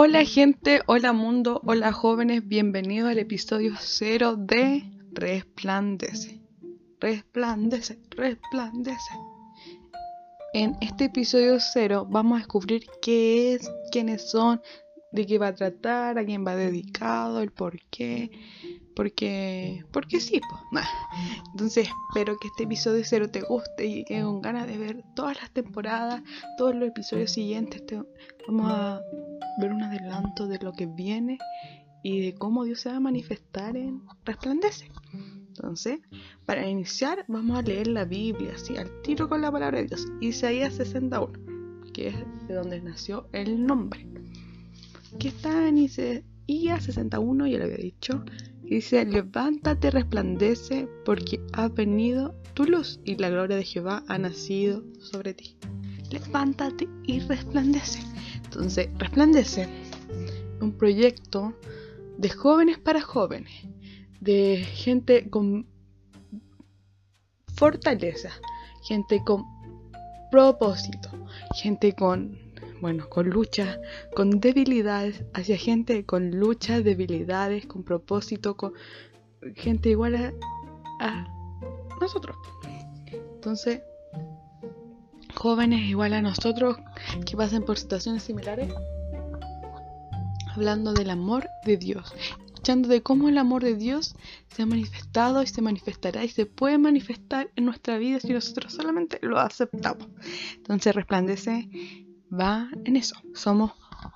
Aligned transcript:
Hola 0.00 0.24
gente, 0.24 0.80
hola 0.86 1.12
mundo, 1.12 1.60
hola 1.64 1.90
jóvenes, 1.90 2.46
bienvenidos 2.46 3.10
al 3.10 3.18
episodio 3.18 3.74
cero 3.80 4.36
de 4.36 4.84
Resplandece. 5.10 6.40
Resplandece, 7.00 7.98
resplandece. 8.10 9.10
En 10.54 10.76
este 10.80 11.06
episodio 11.06 11.58
cero 11.58 12.06
vamos 12.08 12.36
a 12.36 12.38
descubrir 12.38 12.86
qué 13.02 13.54
es, 13.54 13.68
quiénes 13.90 14.30
son, 14.30 14.62
de 15.10 15.26
qué 15.26 15.36
va 15.36 15.48
a 15.48 15.54
tratar, 15.56 16.16
a 16.16 16.24
quién 16.24 16.46
va 16.46 16.54
dedicado, 16.54 17.42
el 17.42 17.50
por 17.50 17.80
qué. 17.90 18.30
Porque, 18.94 19.84
porque 19.92 20.20
sí, 20.20 20.40
pues. 20.70 20.86
Entonces 21.50 21.88
espero 22.08 22.38
que 22.38 22.46
este 22.46 22.62
episodio 22.62 23.02
cero 23.04 23.28
te 23.32 23.40
guste 23.40 23.84
y 23.84 24.04
que 24.04 24.22
con 24.22 24.42
ganas 24.42 24.68
de 24.68 24.78
ver 24.78 25.02
todas 25.16 25.40
las 25.40 25.50
temporadas, 25.50 26.22
todos 26.56 26.76
los 26.76 26.88
episodios 26.88 27.32
siguientes. 27.32 27.82
vamos 28.46 28.70
a 28.70 29.00
ver 29.58 29.72
un 29.72 29.82
adelanto 29.82 30.46
de 30.46 30.58
lo 30.58 30.72
que 30.72 30.86
viene 30.86 31.38
y 32.02 32.20
de 32.20 32.34
cómo 32.34 32.64
Dios 32.64 32.80
se 32.80 32.90
va 32.90 32.96
a 32.96 33.00
manifestar 33.00 33.76
en 33.76 34.02
Resplandece. 34.24 34.90
Entonces, 35.48 36.00
para 36.46 36.68
iniciar, 36.68 37.24
vamos 37.28 37.58
a 37.58 37.62
leer 37.62 37.88
la 37.88 38.04
Biblia, 38.04 38.52
así 38.54 38.76
al 38.76 39.02
tiro 39.02 39.28
con 39.28 39.42
la 39.42 39.50
palabra 39.50 39.78
de 39.78 39.86
Dios. 39.86 40.06
Isaías 40.20 40.74
61, 40.74 41.32
que 41.92 42.08
es 42.08 42.16
de 42.46 42.54
donde 42.54 42.80
nació 42.80 43.28
el 43.32 43.66
nombre. 43.66 44.06
Que 45.18 45.28
está 45.28 45.68
en 45.68 45.78
Isaías 45.78 46.84
61, 46.84 47.46
ya 47.48 47.58
lo 47.58 47.64
había 47.64 47.78
dicho, 47.78 48.24
Dice, 48.68 49.06
levántate, 49.06 49.90
resplandece, 49.90 50.88
porque 51.06 51.40
ha 51.54 51.68
venido 51.68 52.34
tu 52.52 52.66
luz 52.66 53.00
y 53.02 53.16
la 53.16 53.30
gloria 53.30 53.56
de 53.56 53.64
Jehová 53.64 54.04
ha 54.08 54.18
nacido 54.18 54.84
sobre 55.00 55.32
ti. 55.32 55.56
Levántate 56.10 56.86
y 57.04 57.20
resplandece. 57.20 58.00
Entonces, 58.50 58.88
resplandece. 58.96 59.68
Un 60.60 60.72
proyecto 60.72 61.54
de 62.16 62.30
jóvenes 62.30 62.78
para 62.78 63.00
jóvenes, 63.00 63.52
de 64.20 64.56
gente 64.56 65.28
con 65.30 65.66
fortaleza, 67.54 68.30
gente 68.82 69.22
con 69.24 69.44
propósito, 70.30 71.10
gente 71.54 71.92
con 71.92 72.48
bueno, 72.80 73.08
con 73.08 73.28
lucha, 73.28 73.80
con 74.14 74.40
debilidades, 74.40 75.24
hacia 75.34 75.56
gente 75.56 76.04
con 76.06 76.30
lucha, 76.30 76.80
debilidades, 76.80 77.66
con 77.66 77.82
propósito, 77.82 78.56
con 78.56 78.72
gente 79.56 79.90
igual 79.90 80.34
a, 81.00 81.26
nosotros. 82.00 82.36
Entonces, 83.34 83.82
jóvenes 85.38 85.88
igual 85.88 86.12
a 86.14 86.20
nosotros 86.20 86.76
que 87.24 87.36
pasen 87.36 87.64
por 87.64 87.78
situaciones 87.78 88.24
similares, 88.24 88.72
hablando 90.54 90.92
del 90.92 91.10
amor 91.10 91.48
de 91.64 91.76
Dios, 91.76 92.12
escuchando 92.46 92.88
de 92.88 93.02
cómo 93.02 93.28
el 93.28 93.38
amor 93.38 93.62
de 93.62 93.76
Dios 93.76 94.16
se 94.48 94.62
ha 94.62 94.66
manifestado 94.66 95.42
y 95.42 95.46
se 95.46 95.62
manifestará 95.62 96.24
y 96.24 96.28
se 96.28 96.44
puede 96.44 96.76
manifestar 96.78 97.50
en 97.54 97.66
nuestra 97.66 97.98
vida 97.98 98.18
si 98.18 98.32
nosotros 98.32 98.72
solamente 98.72 99.20
lo 99.22 99.38
aceptamos. 99.38 100.08
Entonces 100.56 100.94
resplandece 100.94 101.68
va 102.32 102.68
en 102.84 102.96
eso. 102.96 103.16
Somos 103.34 103.72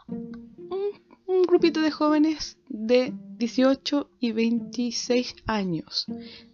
un, 0.09 1.43
grupito 1.47 1.81
de 1.81 1.91
jóvenes 1.91 2.59
de 2.69 3.13
18 3.39 4.11
y 4.21 4.33
26 4.33 5.37
años 5.47 6.07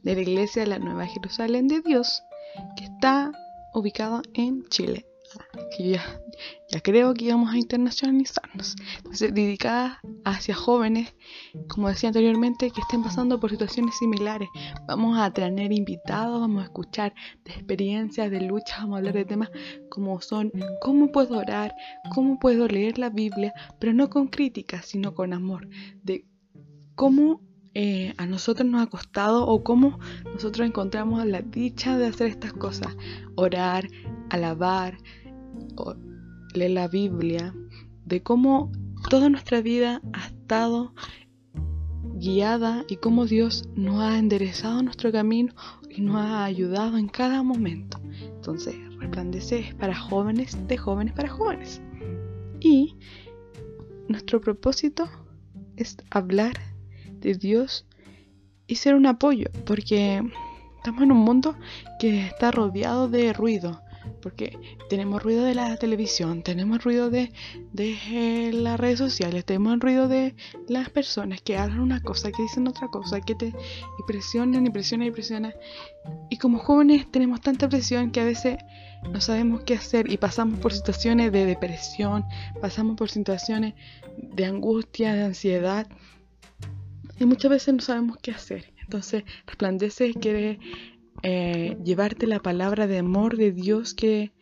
de 0.03 0.14
la 0.14 0.20
iglesia 0.20 0.62
de 0.62 0.69
la 0.69 0.78
Nueva 0.78 1.06
Jerusalén 1.06 1.69
de 1.69 1.80
Dios 1.80 2.22
que 2.77 2.84
está 2.84 3.32
ubicado 3.74 4.22
en 4.34 4.64
Chile 4.69 5.08
que 5.77 5.92
ya, 5.92 6.80
creo 6.83 7.14
que 7.14 7.27
íbamos 7.27 7.52
a 7.52 7.58
internacionalizarnos. 7.58 8.77
Entonces, 8.98 9.34
dedicada 9.34 10.00
hacia 10.25 10.55
jóvenes, 10.55 11.14
como 11.69 11.88
decía 11.88 12.08
anteriormente, 12.08 12.70
que 12.70 12.80
estén 12.80 13.03
pasando 13.03 13.38
por 13.41 13.50
situaciones 13.50 13.97
similares. 13.98 14.48
Vamos 14.87 15.19
a 15.19 15.32
tener 15.32 15.72
invitados, 15.72 16.41
vamos 16.41 16.62
a 16.62 16.66
escuchar 16.66 17.15
de 17.44 17.53
experiencias, 17.53 18.31
de 18.31 18.41
luchas, 18.41 18.78
vamos 18.81 18.94
a 18.94 18.98
hablar 18.98 19.15
de 19.15 19.25
temas 19.25 19.50
como 19.91 20.20
son 20.20 20.53
cómo 20.81 21.10
puedo 21.12 21.38
orar, 21.38 21.75
cómo 22.14 22.38
puedo 22.38 22.66
leer 22.66 22.98
la 22.98 23.10
Biblia, 23.10 23.53
pero 23.78 23.93
no 23.93 24.09
con 24.09 24.28
críticas, 24.28 24.87
sino 24.87 25.14
con 25.14 25.32
amor. 25.32 25.69
De 26.03 26.25
cómo 26.94 27.47
eh, 27.75 28.15
a 28.17 28.27
nosotros 28.27 28.69
nos 28.69 28.83
ha 28.83 28.87
costado 28.87 29.47
o 29.47 29.62
cómo 29.62 29.99
nosotros 30.25 30.67
encontramos 30.67 31.25
la 31.27 31.43
dicha 31.43 31.97
de 31.99 32.06
hacer 32.06 32.29
estas 32.29 32.53
cosas. 32.53 32.97
Orar, 33.37 33.89
alabar, 34.31 34.99
leer 36.55 36.71
la 36.73 36.89
Biblia, 36.89 37.55
de 38.05 38.23
cómo 38.23 38.73
toda 39.09 39.29
nuestra 39.29 39.61
vida 39.61 40.01
ha 40.12 40.27
estado 40.27 40.95
guiada 42.15 42.84
y 42.89 42.97
cómo 42.97 43.27
Dios 43.27 43.69
nos 43.75 44.00
ha 44.00 44.19
enderezado 44.19 44.83
nuestro 44.83 45.12
camino 45.12 45.55
y 45.89 46.00
nos 46.00 46.17
ha 46.17 46.45
ayudado 46.45 46.99
en 46.99 47.09
cada 47.09 47.43
momento. 47.43 48.00
Entonces, 48.35 48.77
resplandece 48.99 49.61
es 49.61 49.75
para 49.75 49.95
jóvenes, 49.95 50.59
de 50.67 50.77
jóvenes 50.77 51.15
para 51.15 51.29
jóvenes. 51.29 51.81
Y 52.61 52.97
nuestro 54.09 54.41
propósito 54.41 55.09
es 55.77 55.97
hablar 56.11 56.55
de 57.21 57.34
Dios 57.34 57.87
y 58.67 58.77
ser 58.77 58.95
un 58.95 59.06
apoyo, 59.06 59.47
porque 59.65 60.23
estamos 60.77 61.03
en 61.03 61.12
un 61.12 61.19
mundo 61.19 61.56
que 61.99 62.27
está 62.27 62.51
rodeado 62.51 63.09
de 63.09 63.33
ruido, 63.33 63.83
porque 64.23 64.59
tenemos 64.89 65.23
ruido 65.23 65.45
de 65.45 65.55
la 65.55 65.77
televisión, 65.77 66.43
tenemos 66.43 66.84
ruido 66.84 67.11
de, 67.11 67.33
de 67.73 68.51
las 68.53 68.79
redes 68.79 68.99
sociales, 68.99 69.45
tenemos 69.45 69.79
ruido 69.81 70.09
de 70.09 70.34
las 70.69 70.91
personas 70.91 71.41
que 71.43 71.56
hablan 71.56 71.81
una 71.81 72.01
cosa, 72.03 72.31
que 72.31 72.43
dicen 72.43 72.69
otra 72.69 72.89
cosa, 72.89 73.21
que 73.21 73.35
te 73.35 73.53
presionan 74.06 74.67
y 74.67 74.71
presionan 74.71 75.09
y 75.09 75.11
presionan. 75.11 75.55
Y 76.31 76.37
como 76.39 76.59
jóvenes 76.59 77.11
tenemos 77.11 77.41
tanta 77.41 77.69
presión 77.69 78.11
que 78.11 78.21
a 78.21 78.25
veces 78.25 78.59
no 79.11 79.21
sabemos 79.21 79.62
qué 79.62 79.75
hacer 79.75 80.11
y 80.11 80.17
pasamos 80.17 80.59
por 80.61 80.73
situaciones 80.73 81.33
de 81.33 81.47
depresión, 81.47 82.25
pasamos 82.61 82.97
por 82.97 83.11
situaciones 83.11 83.75
de 84.17 84.45
angustia, 84.45 85.15
de 85.15 85.25
ansiedad 85.25 85.87
y 87.19 87.27
muchas 87.27 87.51
veces 87.51 87.75
no 87.75 87.81
sabemos 87.81 88.19
qué 88.23 88.31
hacer. 88.31 88.73
Entonces, 88.81 89.25
resplandece 89.47 90.15
quiere 90.15 90.59
eh, 91.23 91.77
llevarte 91.84 92.27
la 92.27 92.41
palabra 92.41 92.87
de 92.87 92.99
amor 92.99 93.37
de 93.37 93.53
Dios 93.53 93.93
que 93.93 94.33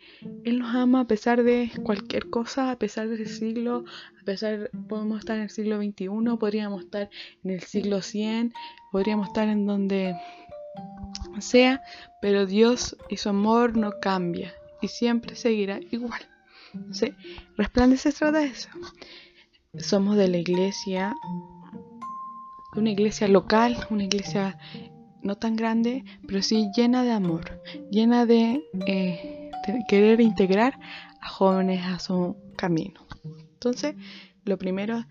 Él 0.44 0.58
nos 0.58 0.74
ama 0.74 1.00
a 1.00 1.06
pesar 1.06 1.42
de 1.42 1.70
cualquier 1.82 2.28
cosa, 2.28 2.70
a 2.70 2.78
pesar 2.78 3.08
del 3.08 3.26
siglo, 3.26 3.84
a 4.20 4.24
pesar, 4.24 4.70
podemos 4.88 5.20
estar 5.20 5.36
en 5.36 5.44
el 5.44 5.50
siglo 5.50 5.78
XXI, 5.78 6.08
podríamos 6.38 6.84
estar 6.84 7.08
en 7.44 7.50
el 7.50 7.62
siglo 7.62 8.02
100, 8.02 8.52
podríamos 8.92 9.28
estar 9.28 9.48
en 9.48 9.66
donde 9.66 10.14
sea, 11.38 11.82
pero 12.20 12.46
Dios 12.46 12.96
y 13.08 13.16
su 13.16 13.30
amor 13.30 13.76
no 13.76 13.92
cambia 14.00 14.52
y 14.82 14.88
siempre 14.88 15.34
seguirá 15.34 15.80
igual. 15.90 16.20
Entonces, 16.74 17.12
resplandece 17.56 18.12
trata 18.12 18.40
de 18.40 18.46
eso. 18.46 18.68
Somos 19.78 20.16
de 20.16 20.28
la 20.28 20.38
iglesia, 20.38 21.14
una 22.76 22.90
iglesia 22.90 23.28
local, 23.28 23.76
una 23.90 24.04
iglesia 24.04 24.58
no 25.22 25.36
tan 25.36 25.56
grande, 25.56 26.04
pero 26.26 26.42
sí 26.42 26.70
llena 26.76 27.02
de 27.02 27.10
amor, 27.10 27.60
llena 27.90 28.26
de, 28.26 28.62
eh, 28.86 29.50
querer 29.88 30.20
integrar 30.20 30.78
a 31.20 31.28
jóvenes 31.28 31.84
a 31.84 31.98
su 31.98 32.36
camino. 32.56 33.00
Entonces, 33.54 33.96
lo 34.44 34.56
primero 34.58 35.04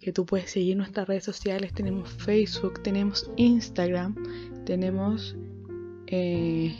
que 0.00 0.12
tú 0.12 0.24
puedes 0.24 0.50
seguir 0.50 0.76
nuestras 0.76 1.06
redes 1.08 1.24
sociales, 1.24 1.74
tenemos 1.74 2.08
Facebook, 2.08 2.82
tenemos 2.82 3.30
Instagram, 3.36 4.14
tenemos 4.64 5.36
eh, 6.06 6.74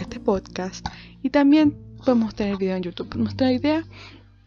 este 0.00 0.20
podcast 0.20 0.86
y 1.22 1.30
también 1.30 1.76
podemos 1.98 2.34
tener 2.34 2.56
video 2.56 2.76
en 2.76 2.84
YouTube. 2.84 3.14
Nuestra 3.16 3.52
idea 3.52 3.84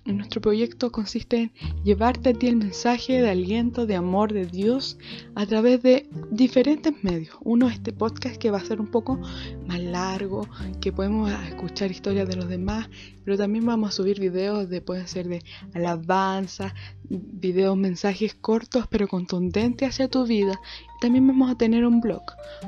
nuestro 0.06 0.42
proyecto 0.42 0.92
consiste 0.92 1.38
en 1.38 1.52
llevarte 1.84 2.30
a 2.30 2.34
ti 2.34 2.48
el 2.48 2.58
mensaje 2.58 3.22
de 3.22 3.30
aliento, 3.30 3.86
de 3.86 3.96
amor 3.96 4.34
de 4.34 4.46
Dios 4.46 4.98
a 5.36 5.46
través 5.46 5.82
de 5.82 6.08
diferentes 6.32 6.94
medios. 7.04 7.36
Uno, 7.42 7.70
este 7.70 7.94
podcast 7.94 8.36
que 8.38 8.52
va 8.52 8.58
a 8.58 8.66
ser 8.66 8.82
un 8.82 8.88
poco 8.88 9.20
más 9.68 9.80
largo, 9.94 10.48
que 10.82 10.92
podemos 10.92 11.32
escuchar 11.48 11.92
historias 11.92 12.28
de 12.28 12.36
los 12.36 12.50
demás, 12.50 12.90
pero 13.24 13.38
también 13.38 13.66
vamos 13.66 13.90
a 13.90 13.94
subir 13.94 14.20
videos 14.20 14.68
de, 14.70 14.82
pueden 14.82 15.08
ser 15.08 15.28
de 15.28 15.44
alabanza, 15.74 16.74
videos, 17.10 17.78
mensajes 17.78 18.34
cortos 18.34 18.86
pero 18.90 19.08
contundentes 19.08 19.88
hacia 19.88 20.10
tu 20.10 20.26
vida. 20.26 20.60
también 21.00 21.28
vamos 21.28 21.52
a 21.52 21.58
tener 21.58 21.86
un 21.86 22.02
blog, 22.02 22.24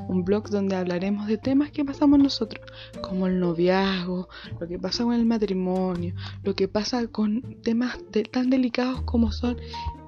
un 0.08 0.24
blog 0.24 0.48
donde 0.50 0.76
hablaremos 0.76 1.26
de 1.26 1.36
temas 1.36 1.70
que 1.70 1.84
pasamos 1.84 2.18
nosotros, 2.18 2.64
como 3.00 3.26
el 3.26 3.40
noviazgo, 3.40 4.28
lo 4.60 4.68
que 4.68 4.78
pasa 4.78 5.04
con 5.04 5.14
el 5.14 5.26
matrimonio, 5.26 6.14
lo 6.44 6.54
que 6.54 6.68
pasa 6.68 7.06
con 7.08 7.56
temas 7.62 7.98
tan 8.30 8.50
delicados 8.50 9.02
como 9.02 9.32
son 9.32 9.56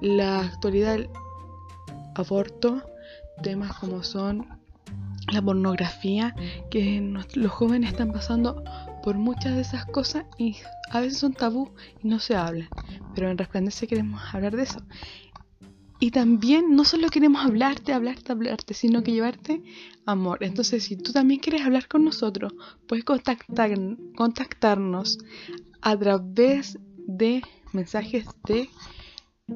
la 0.01 0.39
actualidad 0.41 0.93
del 0.93 1.09
aborto, 2.15 2.83
temas 3.41 3.77
como 3.79 4.03
son 4.03 4.58
la 5.31 5.41
pornografía, 5.41 6.35
que 6.71 7.01
los 7.35 7.51
jóvenes 7.51 7.91
están 7.91 8.11
pasando 8.11 8.63
por 9.03 9.15
muchas 9.15 9.55
de 9.55 9.61
esas 9.61 9.85
cosas 9.85 10.25
y 10.37 10.57
a 10.91 11.01
veces 11.01 11.19
son 11.19 11.33
tabú 11.33 11.71
y 12.03 12.07
no 12.07 12.19
se 12.19 12.35
hablan. 12.35 12.69
Pero 13.15 13.29
en 13.29 13.37
Resplandece 13.37 13.87
queremos 13.87 14.21
hablar 14.33 14.55
de 14.55 14.63
eso. 14.63 14.81
Y 16.01 16.11
también 16.11 16.75
no 16.75 16.85
solo 16.85 17.09
queremos 17.09 17.45
hablarte, 17.45 17.91
hablarte, 17.91 18.31
hablarte, 18.31 18.73
sino 18.73 19.03
que 19.03 19.11
llevarte 19.11 19.61
amor. 20.05 20.37
Entonces, 20.41 20.85
si 20.85 20.95
tú 20.95 21.11
también 21.11 21.41
quieres 21.41 21.61
hablar 21.63 21.89
con 21.89 22.05
nosotros, 22.05 22.53
puedes 22.87 23.03
contactar, 23.03 23.71
contactarnos 24.15 25.19
a 25.81 25.97
través 25.97 26.79
de 26.95 27.41
mensajes 27.73 28.25
de 28.47 28.69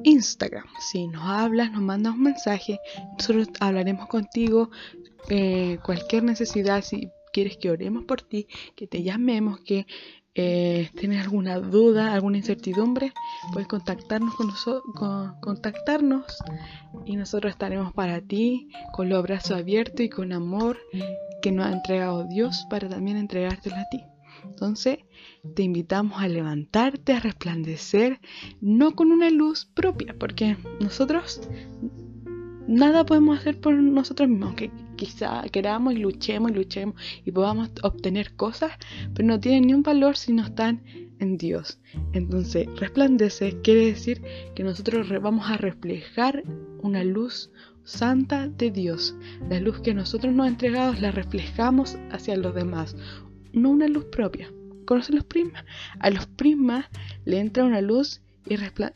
Instagram. 0.02 0.64
Si 0.80 1.06
nos 1.06 1.22
hablas, 1.24 1.72
nos 1.72 1.82
mandas 1.82 2.14
un 2.14 2.24
mensaje, 2.24 2.78
nosotros 3.18 3.48
hablaremos 3.60 4.08
contigo. 4.08 4.70
Eh, 5.28 5.78
cualquier 5.82 6.22
necesidad, 6.22 6.82
si 6.82 7.08
quieres 7.32 7.56
que 7.56 7.70
oremos 7.70 8.04
por 8.04 8.22
ti, 8.22 8.46
que 8.76 8.86
te 8.86 9.02
llamemos, 9.02 9.60
que 9.60 9.86
eh, 10.36 10.90
tienes 10.98 11.22
alguna 11.22 11.58
duda, 11.60 12.12
alguna 12.12 12.38
incertidumbre, 12.38 13.12
puedes 13.52 13.68
contactarnos 13.68 14.34
con 14.34 14.48
nosotros, 14.48 14.82
contactarnos 15.40 16.24
y 17.04 17.16
nosotros 17.16 17.52
estaremos 17.52 17.92
para 17.92 18.20
ti 18.20 18.68
con 18.92 19.08
los 19.08 19.22
brazos 19.22 19.58
abiertos 19.58 20.00
y 20.00 20.08
con 20.08 20.32
amor 20.32 20.78
que 21.40 21.52
nos 21.52 21.66
ha 21.66 21.72
entregado 21.72 22.24
Dios 22.24 22.66
para 22.68 22.88
también 22.88 23.16
entregártelo 23.16 23.76
a 23.76 23.88
ti. 23.90 24.04
Entonces, 24.44 24.98
te 25.54 25.62
invitamos 25.62 26.20
a 26.20 26.28
levantarte, 26.28 27.12
a 27.12 27.20
resplandecer, 27.20 28.20
no 28.60 28.94
con 28.96 29.12
una 29.12 29.30
luz 29.30 29.66
propia, 29.66 30.16
porque 30.18 30.56
nosotros 30.80 31.48
nada 32.66 33.06
podemos 33.06 33.38
hacer 33.38 33.60
por 33.60 33.74
nosotros 33.74 34.28
mismos, 34.28 34.48
aunque 34.48 34.70
quizá 34.96 35.42
queramos 35.52 35.94
y 35.94 35.98
luchemos 35.98 36.50
y 36.50 36.54
luchemos 36.54 36.94
y 37.24 37.30
podamos 37.30 37.70
obtener 37.82 38.34
cosas, 38.36 38.72
pero 39.14 39.26
no 39.26 39.40
tienen 39.40 39.66
ni 39.66 39.74
un 39.74 39.82
valor 39.82 40.16
si 40.16 40.32
no 40.32 40.44
están 40.44 40.82
en 41.20 41.36
Dios. 41.36 41.80
Entonces, 42.12 42.66
resplandece 42.76 43.60
quiere 43.62 43.86
decir 43.86 44.22
que 44.54 44.64
nosotros 44.64 45.08
vamos 45.22 45.50
a 45.50 45.56
reflejar 45.56 46.42
una 46.82 47.04
luz 47.04 47.50
santa 47.84 48.48
de 48.48 48.70
Dios. 48.70 49.14
La 49.48 49.60
luz 49.60 49.80
que 49.80 49.94
nosotros 49.94 50.34
nos 50.34 50.46
ha 50.46 50.50
entregado 50.50 50.94
la 51.00 51.10
reflejamos 51.10 51.98
hacia 52.10 52.36
los 52.36 52.54
demás, 52.54 52.96
no 53.52 53.70
una 53.70 53.88
luz 53.88 54.06
propia. 54.06 54.50
¿Conocen 54.86 55.16
los 55.16 55.24
prismas? 55.24 55.64
A 55.98 56.10
los 56.10 56.26
prismas 56.26 56.86
le 57.24 57.38
entra 57.38 57.64
una 57.64 57.80
luz 57.80 58.20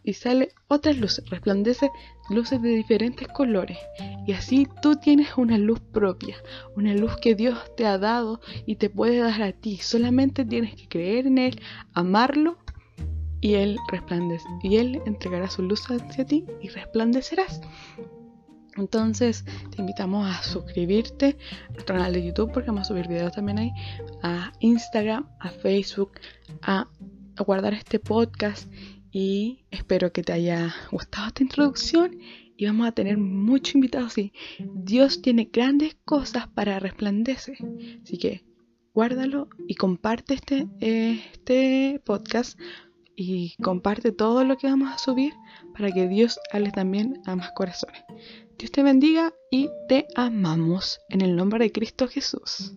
y, 0.05 0.13
sale 0.13 0.51
otra 0.69 0.93
luz, 0.93 1.23
resplandece 1.31 1.91
luces 2.31 2.61
de 2.61 2.71
diferentes 2.71 3.29
colores. 3.29 3.79
Y 4.27 4.33
así 4.33 4.67
tú 4.83 4.97
tienes 4.97 5.37
una 5.37 5.59
luz 5.59 5.81
propia, 5.81 6.37
una 6.77 6.95
luz 6.95 7.17
que 7.17 7.35
Dios 7.35 7.59
te 7.77 7.87
ha 7.87 7.99
dado 7.99 8.41
y 8.67 8.77
te 8.77 8.91
puede 8.91 9.19
dar 9.19 9.43
a 9.43 9.53
ti. 9.53 9.79
Solamente 9.79 10.45
tienes 10.45 10.75
que 10.75 10.89
creer 10.89 11.27
en 11.27 11.39
Él, 11.39 11.61
amarlo 11.95 12.59
y 13.41 13.55
Él 13.55 13.79
resplandece. 13.91 14.47
Y 14.63 14.77
Él 14.77 15.01
entregará 15.07 15.49
su 15.49 15.63
luz 15.63 15.87
hacia 15.91 16.27
ti 16.27 16.45
y 16.61 16.69
resplandecerás. 16.69 17.61
Entonces 18.79 19.45
te 19.71 19.81
invitamos 19.81 20.29
a 20.29 20.43
suscribirte 20.43 21.37
a 21.69 21.73
nuestro 21.73 21.97
canal 21.97 22.13
de 22.13 22.25
YouTube 22.25 22.53
porque 22.53 22.69
vamos 22.71 22.83
a 22.83 22.89
subir 22.89 23.09
videos 23.09 23.33
también 23.33 23.59
ahí, 23.59 23.73
a 24.23 24.53
Instagram, 24.61 25.29
a 25.41 25.51
Facebook, 25.51 26.13
a, 26.63 26.89
guardar 27.45 27.73
este 27.73 28.01
podcast 28.01 28.69
y 29.11 29.65
espero 29.71 30.13
que 30.13 30.23
te 30.23 30.33
haya 30.33 30.75
gustado 30.91 31.29
esta 31.29 31.43
introducción 31.43 32.19
y 32.57 32.67
vamos 32.67 32.89
a 32.89 32.93
tener 32.93 33.19
muchos 33.19 33.77
invitados 33.77 34.13
así. 34.13 34.33
Dios 34.59 35.23
tiene 35.23 35.49
grandes 35.53 35.97
cosas 36.05 36.49
para 36.49 36.81
resplandecer, 36.81 37.57
así 38.03 38.19
que 38.19 38.45
guárdalo 38.93 39.49
y 39.67 39.77
comparte 39.77 40.35
este, 40.35 40.67
este 40.81 42.01
podcast 42.05 42.59
y 43.15 43.55
comparte 43.63 44.13
todo 44.13 44.45
lo 44.45 44.57
que 44.57 44.67
vamos 44.67 44.93
a 44.93 44.99
subir 44.99 45.35
para 45.73 45.91
que 45.93 46.09
Dios 46.09 46.39
hable 46.53 46.71
también 46.71 47.21
a 47.27 47.37
más 47.37 47.51
corazones. 47.53 48.03
Dios 48.59 48.73
te 48.73 48.83
bendiga 48.83 49.33
y 49.51 49.71
te 49.89 50.07
amamos 50.17 51.01
en 51.09 51.21
el 51.21 51.37
nombre 51.37 51.65
de 51.65 51.73
Cristo 51.73 52.09
Jesús. 52.09 52.75